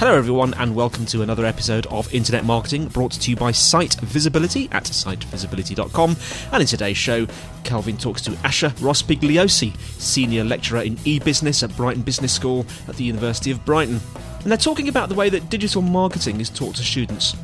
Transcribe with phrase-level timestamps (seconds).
[0.00, 3.96] Hello, everyone, and welcome to another episode of Internet Marketing brought to you by Site
[3.96, 6.16] Visibility at sitevisibility.com.
[6.52, 7.26] And in today's show,
[7.64, 12.96] Kelvin talks to Asher Rospigliosi, Senior Lecturer in e business at Brighton Business School at
[12.96, 14.00] the University of Brighton.
[14.42, 17.36] And they're talking about the way that digital marketing is taught to students.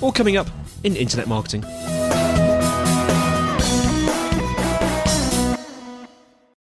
[0.00, 0.48] All coming up
[0.84, 1.62] in Internet Marketing.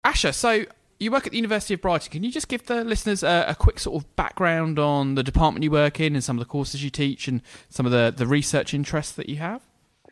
[0.04, 0.66] Asher, so
[1.00, 2.12] you work at the University of Brighton.
[2.12, 5.64] Can you just give the listeners a, a, quick sort of background on the department
[5.64, 8.26] you work in and some of the courses you teach and some of the, the
[8.26, 9.62] research interests that you have?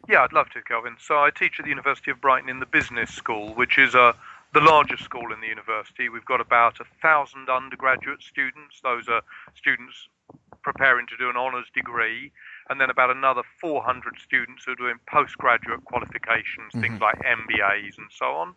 [0.09, 0.97] Yeah, I'd love to, Kelvin.
[0.99, 4.15] So I teach at the University of Brighton in the business school, which is uh,
[4.55, 6.09] the largest school in the university.
[6.09, 8.81] We've got about a thousand undergraduate students.
[8.83, 9.21] Those are
[9.55, 10.09] students
[10.63, 12.33] preparing to do an honours degree,
[12.71, 16.81] and then about another 400 students who are doing postgraduate qualifications, mm-hmm.
[16.81, 18.55] things like MBAs and so on.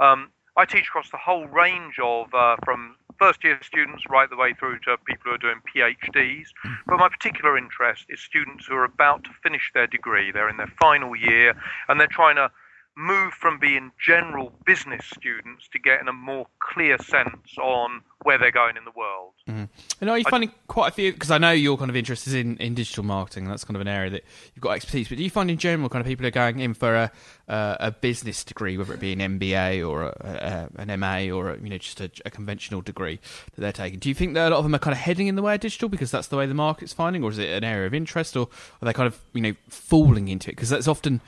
[0.00, 4.36] Um, I teach across the whole range of uh, from first year students right the
[4.36, 6.46] way through to people who are doing PhDs.
[6.86, 10.30] But my particular interest is students who are about to finish their degree.
[10.30, 11.54] They're in their final year
[11.88, 12.50] and they're trying to
[12.96, 18.50] move from being general business students to getting a more clear sense on where they're
[18.50, 19.32] going in the world.
[19.48, 19.64] Mm-hmm.
[20.00, 21.12] And are you finding I, quite a few?
[21.12, 23.44] Because I know your kind of interest is in, in digital marketing.
[23.44, 25.08] And that's kind of an area that you've got expertise.
[25.08, 27.12] But do you find in general kind of people are going in for a
[27.46, 31.50] uh, a business degree, whether it be an MBA or a, a, an MA or
[31.50, 33.20] a, you know just a, a, conventional degree
[33.54, 33.98] that they're taking?
[33.98, 35.54] Do you think that a lot of them are kind of heading in the way
[35.54, 37.92] of digital because that's the way the market's finding, or is it an area of
[37.92, 38.48] interest, or
[38.80, 40.52] are they kind of you know falling into it?
[40.52, 41.20] Because that's often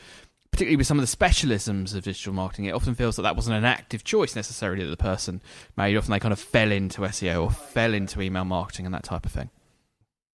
[0.57, 3.55] particularly with some of the specialisms of digital marketing, it often feels that that wasn't
[3.55, 5.43] an active choice necessarily that the person
[5.77, 5.95] made.
[5.95, 9.27] Often they kind of fell into SEO or fell into email marketing and that type
[9.27, 9.51] of thing.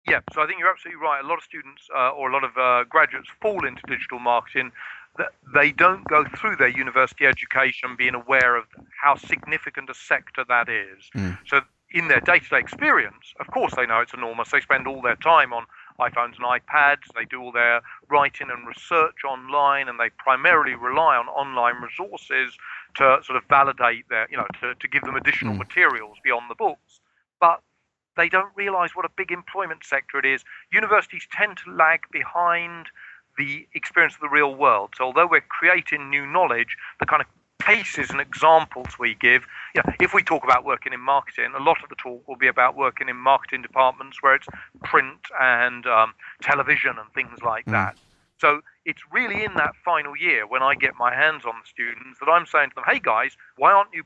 [0.07, 1.25] Yeah, so I think you're absolutely right.
[1.25, 4.73] A lot of students uh, or a lot of uh, graduates fall into digital marketing.
[5.55, 8.67] They don't go through their university education being aware of
[9.03, 11.09] how significant a sector that is.
[11.17, 11.39] Mm.
[11.47, 14.51] So in their day-to-day experience, of course, they know it's enormous.
[14.51, 15.65] They spend all their time on
[16.01, 17.05] iPhones and iPads.
[17.15, 22.57] They do all their writing and research online, and they primarily rely on online resources
[22.97, 25.59] to sort of validate their, you know, to, to give them additional mm.
[25.59, 27.01] materials beyond the books.
[27.41, 27.61] But
[28.17, 30.45] they don't realize what a big employment sector it is.
[30.73, 32.87] Universities tend to lag behind
[33.39, 34.91] the experience of the real world.
[34.97, 37.29] So although we're creating new knowledge, the kind of
[37.61, 39.45] cases and examples we give.
[39.75, 42.37] You know, if we talk about working in marketing, a lot of the talk will
[42.37, 44.47] be about working in marketing departments where it's
[44.83, 47.73] print and um, television and things like mm.
[47.73, 47.97] that.
[48.41, 52.19] So it's really in that final year when I get my hands on the students
[52.21, 54.05] that I'm saying to them, hey guys, why aren't you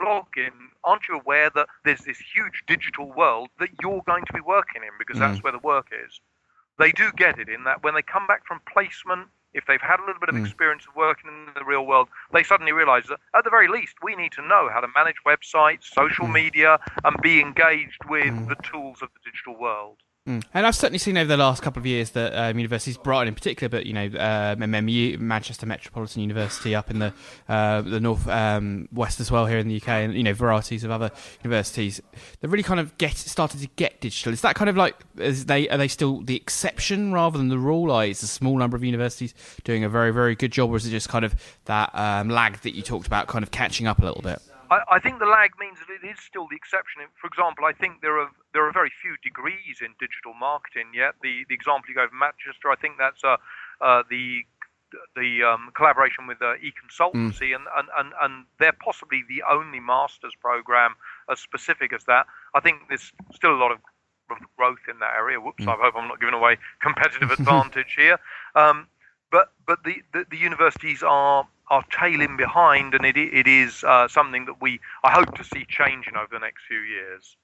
[0.00, 0.50] blogging?
[0.84, 4.82] Aren't you aware that there's this huge digital world that you're going to be working
[4.82, 5.20] in because mm.
[5.20, 6.20] that's where the work is?
[6.78, 9.98] They do get it in that when they come back from placement if they've had
[9.98, 10.44] a little bit of mm.
[10.44, 13.94] experience of working in the real world, they suddenly realize that at the very least,
[14.02, 16.34] we need to know how to manage websites, social mm.
[16.34, 18.48] media, and be engaged with mm.
[18.48, 19.96] the tools of the digital world.
[20.26, 20.42] Mm.
[20.54, 23.34] And I've certainly seen over the last couple of years that um, universities, Brighton in
[23.34, 27.12] particular, but you know, um, MMU, Manchester Metropolitan University, up in the
[27.48, 30.82] uh, the north um, west as well here in the UK, and you know, varieties
[30.82, 31.12] of other
[31.44, 32.00] universities,
[32.40, 34.32] they've really kind of get started to get digital.
[34.32, 37.58] Is that kind of like is they are they still the exception rather than the
[37.58, 37.88] rule?
[37.88, 40.86] Like, it's a small number of universities doing a very very good job, or is
[40.86, 41.36] it just kind of
[41.66, 44.40] that um, lag that you talked about, kind of catching up a little bit?
[44.70, 47.02] I, I, think the lag means that it is still the exception.
[47.20, 51.14] For example, I think there are there are very few degrees in digital marketing yet.
[51.22, 53.36] The the example you gave of Manchester, I think that's uh,
[53.80, 54.42] uh, the
[55.14, 57.56] the um, collaboration with uh, Econsultancy, mm.
[57.56, 60.94] and, and, and, and they're possibly the only master's program
[61.30, 62.26] as specific as that.
[62.54, 63.78] I think there's still a lot of
[64.56, 65.40] growth in that area.
[65.40, 65.64] Whoops!
[65.64, 65.68] Mm.
[65.68, 68.18] I hope I'm not giving away competitive advantage here.
[68.54, 68.86] Um,
[69.30, 74.08] but but the, the, the universities are are tailing behind, and it it is uh,
[74.08, 77.36] something that we I hope to see changing over the next few years.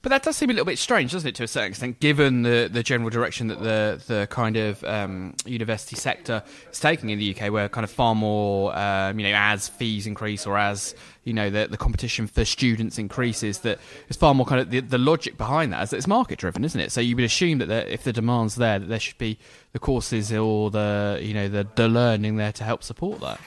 [0.00, 2.42] But that does seem a little bit strange, doesn't it, to a certain extent, given
[2.42, 7.18] the, the general direction that the the kind of um, university sector is taking in
[7.18, 10.94] the UK, where kind of far more, um, you know, as fees increase or as
[11.24, 13.78] you know the, the competition for students increases, that
[14.08, 16.64] it's far more kind of the, the logic behind that is that it's market driven,
[16.64, 16.92] isn't it?
[16.92, 19.38] So you would assume that if the demand's there, that there should be
[19.72, 23.40] the courses or the you know the the learning there to help support that.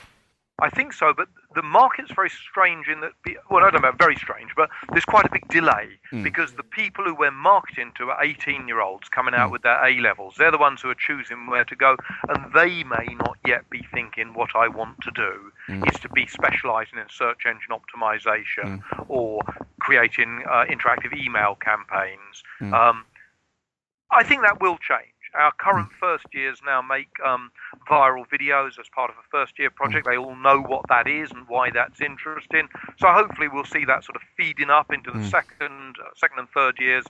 [0.62, 3.14] I think so, but the market's very strange in that,
[3.50, 6.24] well, I don't know, very strange, but there's quite a big delay mm.
[6.24, 9.54] because the people who we're marketing to are 18 year olds coming out mm.
[9.54, 10.36] with their A levels.
[10.38, 11.98] They're the ones who are choosing where to go,
[12.30, 15.92] and they may not yet be thinking what I want to do mm.
[15.92, 19.02] is to be specializing in search engine optimization hmm.
[19.08, 19.42] or
[19.80, 22.44] creating uh, interactive email campaigns.
[22.60, 22.74] Hmm.
[22.74, 23.06] Um,
[24.12, 25.08] I think that will change.
[25.34, 26.00] Our current mm.
[26.00, 27.52] first years now make um,
[27.92, 30.08] viral videos as part of a first year project.
[30.10, 32.70] They all know what that is and why that's interesting.
[32.98, 35.30] So hopefully we'll see that sort of feeding up into the mm.
[35.30, 37.04] second, uh, second and third years.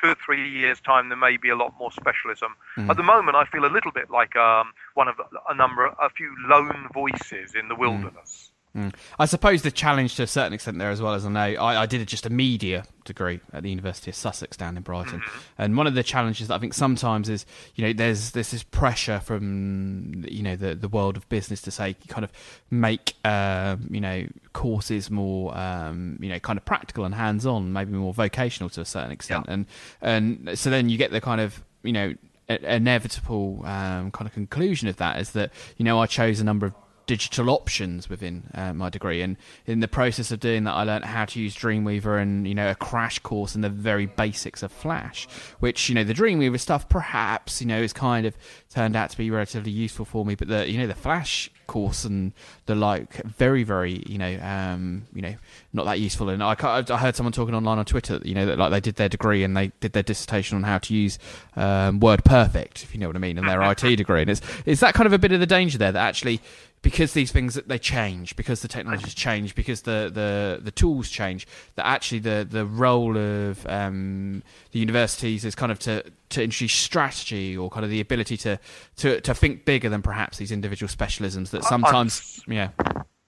[0.00, 2.54] Two or three years time, there may be a lot more specialism.
[2.76, 2.88] Mm.
[2.88, 5.16] At the moment, I feel a little bit like um, one of
[5.48, 7.80] a number, a few lone voices in the mm.
[7.80, 8.52] wilderness.
[8.78, 8.94] Mm.
[9.18, 11.82] I suppose the challenge to a certain extent there as well as I know I,
[11.82, 15.38] I, did just a media degree at the University of Sussex down in Brighton, mm-hmm.
[15.62, 17.44] and one of the challenges that I think sometimes is
[17.74, 21.70] you know there's there's this pressure from you know the the world of business to
[21.70, 22.32] say kind of
[22.70, 27.72] make uh, you know courses more um, you know kind of practical and hands on,
[27.72, 29.54] maybe more vocational to a certain extent, yeah.
[29.54, 29.66] and
[30.00, 32.14] and so then you get the kind of you know
[32.48, 36.66] inevitable um, kind of conclusion of that is that you know I chose a number
[36.66, 36.74] of
[37.08, 39.22] digital options within uh, my degree.
[39.22, 42.54] And in the process of doing that, I learned how to use Dreamweaver and you
[42.54, 45.26] know a crash course in the very basics of Flash,
[45.58, 48.36] which you know the Dreamweaver stuff perhaps you know is kind of
[48.70, 52.04] turned out to be relatively useful for me, but the you know the Flash course
[52.04, 52.32] and
[52.66, 55.34] the like very very you know um, you know
[55.72, 56.28] not that useful.
[56.28, 58.96] And I, I heard someone talking online on Twitter you know that like they did
[58.96, 61.18] their degree and they did their dissertation on how to use
[61.56, 64.20] um, WordPerfect, if you know what I mean, in their IT degree.
[64.20, 66.42] And it's is that kind of a bit of the danger there that actually
[66.82, 71.46] because these things they change, because the technologies change, because the, the, the tools change,
[71.74, 74.42] that actually the, the role of um,
[74.72, 78.58] the universities is kind of to, to introduce strategy or kind of the ability to,
[78.96, 82.68] to, to think bigger than perhaps these individual specialisms that sometimes, I'm, yeah.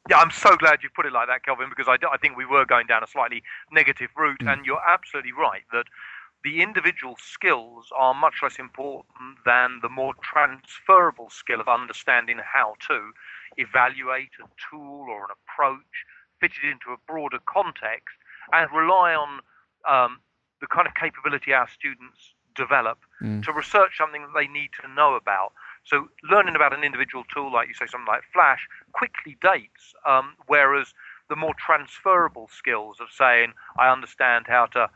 [0.09, 2.47] Yeah, I'm so glad you put it like that, Kelvin, because I, I think we
[2.47, 3.43] were going down a slightly
[3.73, 4.53] negative route, mm.
[4.53, 5.85] and you're absolutely right that
[6.43, 12.75] the individual skills are much less important than the more transferable skill of understanding how
[12.89, 13.13] to
[13.57, 16.05] evaluate a tool or an approach,
[16.41, 18.17] fit it into a broader context,
[18.53, 19.41] and rely on
[19.89, 20.19] um,
[20.61, 23.43] the kind of capability our students develop mm.
[23.45, 25.53] to research something that they need to know about.
[25.85, 30.35] So, learning about an individual tool, like you say, something like Flash, quickly dates, um,
[30.47, 30.93] whereas
[31.29, 34.91] the more transferable skills of saying, I understand how to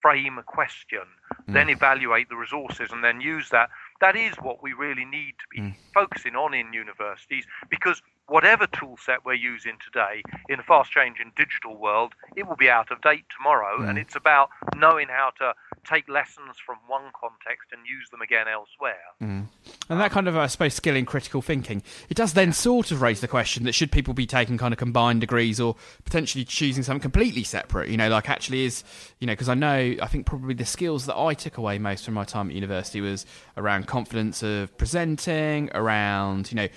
[0.00, 1.00] frame a question,
[1.48, 1.52] mm.
[1.52, 3.70] then evaluate the resources, and then use that
[4.00, 5.74] that is what we really need to be mm.
[5.92, 11.32] focusing on in universities because whatever tool set we're using today in a fast changing
[11.36, 13.80] digital world, it will be out of date tomorrow.
[13.80, 13.90] Mm.
[13.90, 18.46] And it's about knowing how to take lessons from one context and use them again
[18.48, 18.94] elsewhere.
[19.22, 19.46] Mm.
[19.88, 23.02] And that kind of, I suppose, skill in critical thinking, it does then sort of
[23.02, 26.82] raise the question that should people be taking kind of combined degrees or potentially choosing
[26.82, 27.88] something completely separate?
[27.90, 28.84] You know, like actually is,
[29.20, 32.04] you know, because I know, I think probably the skills that I took away most
[32.04, 36.68] from my time at university was around confidence of presenting, around, you know,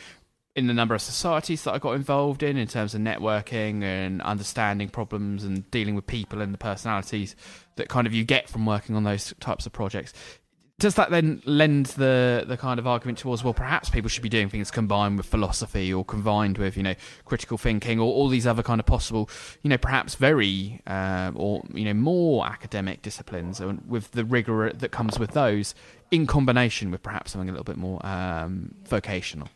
[0.58, 4.24] in the number of societies that I got involved in, in terms of networking and
[4.24, 7.36] understanding problems and dealing with people and the personalities
[7.76, 10.14] that kind of you get from working on those types of projects.
[10.80, 14.30] Does that then lend the the kind of argument towards well, perhaps people should be
[14.30, 16.96] doing things combined with philosophy or combined with you know
[17.26, 19.30] critical thinking or all these other kind of possible
[19.64, 24.72] you know perhaps very uh, or you know more academic disciplines and with the rigor
[24.72, 25.76] that comes with those
[26.10, 29.50] in combination with perhaps something a little bit more um, vocational.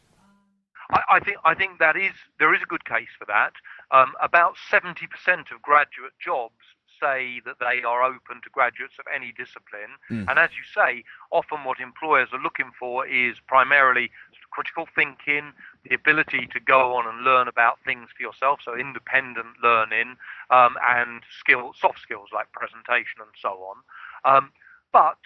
[0.91, 3.53] I, I, think I think that is there is a good case for that.
[3.91, 6.63] Um, about seventy percent of graduate jobs
[7.01, 10.29] say that they are open to graduates of any discipline, mm.
[10.29, 14.11] and as you say, often what employers are looking for is primarily
[14.51, 15.53] critical thinking,
[15.89, 20.15] the ability to go on and learn about things for yourself, so independent learning,
[20.51, 23.77] um, and skill, soft skills like presentation and so on.
[24.23, 24.51] Um,
[24.91, 25.17] but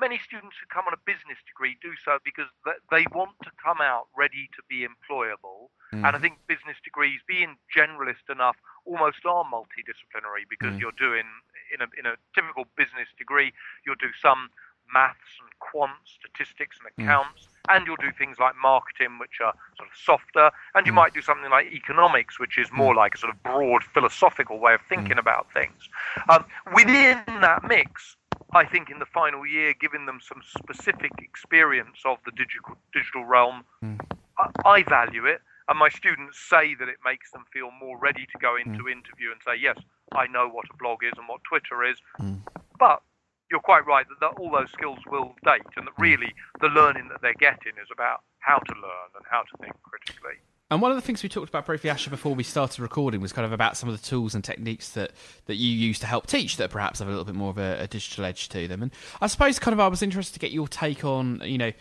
[0.00, 2.50] many students who come on a business degree do so because
[2.90, 5.70] they want to come out ready to be employable.
[5.92, 6.06] Mm.
[6.06, 10.80] And I think business degrees, being generalist enough, almost are multidisciplinary because mm.
[10.80, 11.24] you're doing
[11.72, 13.52] in a in a typical business degree,
[13.86, 14.50] you'll do some
[14.92, 17.04] maths and quant statistics and Mm.
[17.08, 20.96] accounts, and you'll do things like marketing, which are sort of softer, and you Mm.
[20.96, 24.74] might do something like economics, which is more like a sort of broad philosophical way
[24.74, 24.88] of Mm.
[24.88, 25.88] thinking about things.
[26.28, 28.16] Um, within that mix,
[28.54, 33.24] I think in the final year, giving them some specific experience of the digital digital
[33.24, 33.96] realm, hmm.
[34.38, 38.26] I, I value it, and my students say that it makes them feel more ready
[38.26, 38.94] to go into hmm.
[38.94, 39.78] interview and say, yes,
[40.12, 41.98] I know what a blog is and what Twitter is.
[42.16, 42.46] Hmm.
[42.78, 43.02] But
[43.50, 47.08] you're quite right that, that all those skills will date, and that really the learning
[47.08, 50.38] that they're getting is about how to learn and how to think critically.
[50.70, 53.32] And one of the things we talked about briefly, Asher, before we started recording was
[53.32, 55.10] kind of about some of the tools and techniques that,
[55.46, 57.82] that you use to help teach that perhaps have a little bit more of a,
[57.82, 58.82] a digital edge to them.
[58.82, 58.90] And
[59.20, 61.72] I suppose kind of I was interested to get your take on, you know,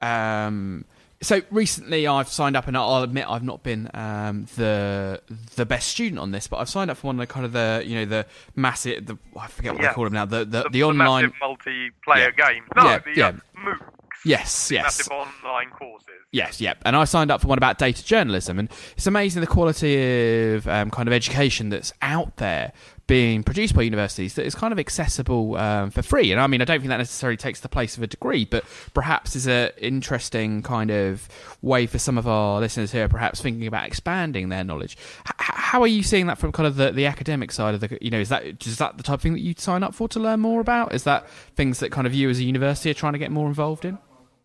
[0.00, 0.86] um,
[1.22, 5.20] so recently I've signed up, and I'll admit I've not been um, the
[5.54, 7.52] the best student on this, but I've signed up for one of the kind of
[7.52, 9.88] the you know the massive the I forget what Yeah.
[9.88, 12.30] they call them now the the, the, The, online multiplayer Yeah.
[12.30, 12.66] games.
[12.74, 13.26] No, Yeah, the yeah.
[13.28, 13.80] Uh, MOOCs.
[14.24, 16.08] Yes yes Massive online courses.
[16.32, 16.78] Yes, yep.
[16.84, 20.68] And I signed up for one about data journalism, and it's amazing the quality of
[20.68, 22.72] um, kind of education that's out there
[23.08, 26.30] being produced by universities that is kind of accessible um, for free.
[26.30, 28.64] And I mean, I don't think that necessarily takes the place of a degree, but
[28.94, 31.28] perhaps is a interesting kind of
[31.62, 34.96] way for some of our listeners here, perhaps thinking about expanding their knowledge.
[35.26, 37.98] H- how are you seeing that from kind of the, the academic side of the?
[38.00, 40.06] You know, is that is that the type of thing that you'd sign up for
[40.10, 40.94] to learn more about?
[40.94, 43.48] Is that things that kind of you as a university are trying to get more
[43.48, 43.98] involved in?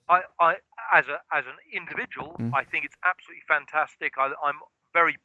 [0.09, 0.55] I, I
[0.93, 2.51] as a as an individual, Mm.
[2.53, 4.13] I think it's absolutely fantastic.
[4.17, 4.59] I, I'm
[4.93, 5.17] very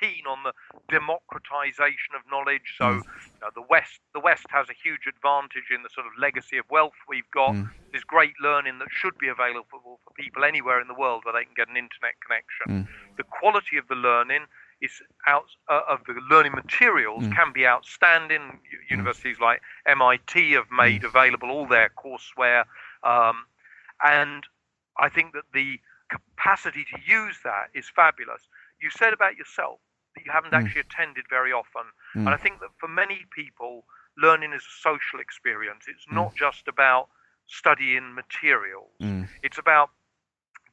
[0.00, 0.52] keen on the
[0.90, 2.74] democratization of knowledge.
[2.76, 3.02] So Mm.
[3.04, 6.58] you know, the West the West has a huge advantage in the sort of legacy
[6.58, 7.52] of wealth we've got.
[7.54, 7.70] Mm.
[7.92, 11.44] There's great learning that should be available for people anywhere in the world where they
[11.44, 12.84] can get an internet connection.
[12.84, 13.16] Mm.
[13.16, 14.44] The quality of the learning
[14.82, 17.34] is out uh, of the learning materials Mm.
[17.34, 18.60] can be outstanding.
[18.70, 21.06] U- Universities like MIT have made Mm.
[21.08, 22.64] available all their courseware,
[23.02, 23.46] um,
[24.02, 24.44] and
[24.98, 28.48] I think that the capacity to use that is fabulous.
[28.80, 29.80] You said about yourself
[30.14, 30.58] that you haven't Mm.
[30.58, 32.26] actually attended very often, Mm.
[32.26, 33.86] and I think that for many people,
[34.16, 35.86] learning is a social experience.
[35.88, 36.14] It's Mm.
[36.14, 37.08] not just about
[37.46, 38.92] studying materials.
[39.00, 39.28] Mm.
[39.42, 39.90] It's about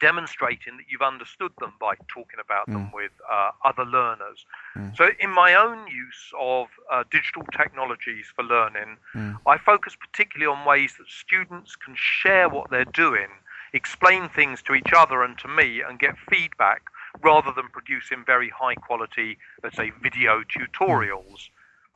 [0.10, 4.40] demonstrating that you've understood them by talking about them with uh, other learners.
[4.76, 4.92] Mm.
[5.00, 9.38] So, in my own use of uh, digital technologies for learning, Mm.
[9.46, 13.30] I focus particularly on ways that students can share what they're doing,
[13.74, 16.82] explain things to each other and to me, and get feedback
[17.22, 21.50] rather than producing very high quality, let's say, video tutorials.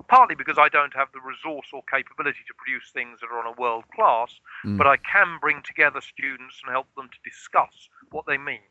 [0.07, 3.45] Partly because I don't have the resource or capability to produce things that are on
[3.47, 4.77] a world class, Mm.
[4.77, 8.61] but I can bring together students and help them to discuss what they mean.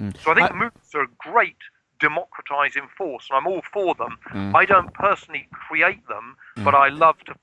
[0.00, 0.16] Mm.
[0.18, 1.58] So I think I- MOOCs are a great
[2.00, 4.18] democratizing force, and I'm all for them.
[4.30, 4.54] Mm.
[4.54, 7.34] I don't personally create them, but I love to.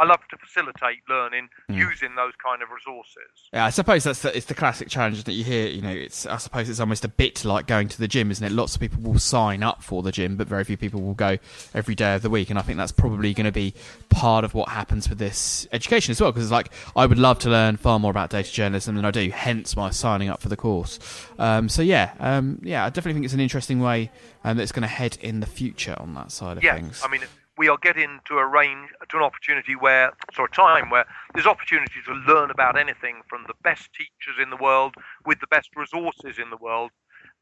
[0.00, 1.76] I love to facilitate learning Mm.
[1.76, 3.28] using those kind of resources.
[3.52, 5.66] Yeah, I suppose that's the, it's the classic challenge that you hear.
[5.68, 8.44] You know, it's I suppose it's almost a bit like going to the gym, isn't
[8.44, 8.52] it?
[8.52, 11.36] Lots of people will sign up for the gym, but very few people will go
[11.74, 12.48] every day of the week.
[12.50, 13.74] And I think that's probably going to be
[14.08, 16.30] part of what happens with this education as well.
[16.32, 19.10] Because it's like, I would love to learn far more about data journalism than I
[19.10, 19.30] do.
[19.30, 20.98] Hence my signing up for the course.
[21.38, 24.10] Um, so yeah, um, yeah, I definitely think it's an interesting way
[24.44, 27.02] um, that's going to head in the future on that side of Yes, things.
[27.04, 27.22] I mean
[27.58, 31.46] we are getting to a range to an opportunity where, so a time where there's
[31.46, 34.94] opportunity to learn about anything from the best teachers in the world
[35.26, 36.90] with the best resources in the world,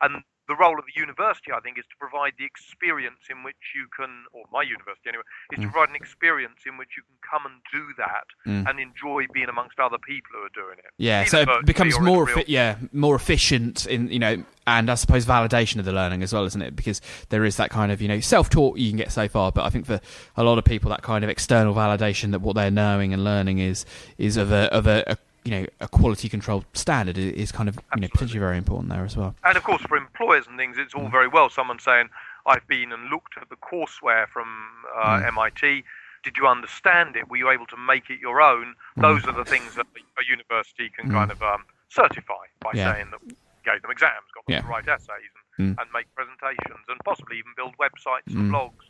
[0.00, 3.57] and the role of the university, I think, is to provide the experience in which
[3.75, 7.17] you can, or my university anyway, is to provide an experience in which you can
[7.29, 8.69] come and do that Mm.
[8.71, 10.91] and enjoy being amongst other people who are doing it.
[10.99, 14.95] Yeah, Either so it becomes more real yeah more efficient in you know, and I
[14.95, 16.76] suppose validation of the learning as well, isn't it?
[16.76, 17.00] Because
[17.31, 19.65] there is that kind of you know self taught you can get so far, but
[19.65, 20.00] I think for
[20.37, 23.59] a lot of people that kind of external validation that what they're knowing and learning
[23.59, 23.85] is
[24.19, 27.79] is of a of a, a you know a quality control standard is kind of
[27.95, 29.35] you know potentially very important there as well.
[29.45, 31.05] And of course, for employers and things, it's Mm.
[31.05, 32.11] all very well someone saying,
[32.47, 34.49] I've been and looked at the courseware from
[34.97, 35.26] uh, Mm.
[35.29, 35.85] MIT.
[36.25, 37.29] Did you understand it?
[37.31, 38.75] Were you able to make it your own?
[38.99, 39.03] Mm.
[39.03, 39.87] Those are the things that
[40.19, 42.93] a university can kind of um, certify by Yeah.
[42.95, 43.21] saying that
[43.65, 44.61] gave them exams, got them Yeah.
[44.62, 45.81] to write essays, and, Mm.
[45.83, 48.53] and make presentations, and possibly even build websites and Mm.
[48.53, 48.85] blogs.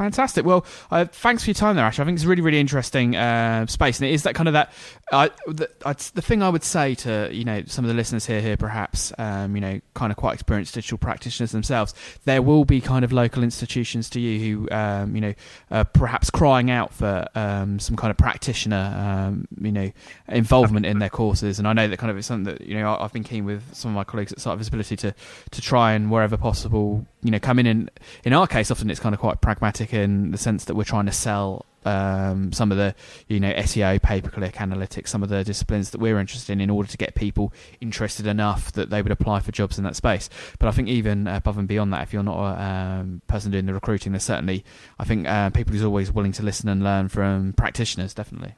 [0.00, 0.46] Fantastic.
[0.46, 2.00] Well, uh, thanks for your time there, Ash.
[2.00, 4.72] I think it's really, really interesting uh, space, and it is that kind of that.
[5.12, 5.68] Uh, the,
[6.14, 9.12] the thing I would say to you know some of the listeners here, here perhaps
[9.18, 11.92] um, you know kind of quite experienced digital practitioners themselves,
[12.24, 15.34] there will be kind of local institutions to you who um, you know
[15.70, 19.92] uh, perhaps crying out for um, some kind of practitioner um, you know
[20.28, 22.96] involvement in their courses, and I know that kind of it's something that you know
[22.98, 25.14] I've been keen with some of my colleagues at Site Visibility to
[25.50, 27.90] to try and wherever possible you know come in and
[28.24, 31.06] in our case often it's kind of quite pragmatic in the sense that we're trying
[31.06, 32.94] to sell um, some of the
[33.28, 36.60] you know SEO, pay per click, analytics, some of the disciplines that we're interested in,
[36.60, 39.96] in order to get people interested enough that they would apply for jobs in that
[39.96, 40.28] space.
[40.58, 43.66] But I think even above and beyond that, if you're not a um, person doing
[43.66, 44.64] the recruiting, there's certainly
[44.98, 48.14] I think uh, people who's always willing to listen and learn from practitioners.
[48.14, 48.54] Definitely.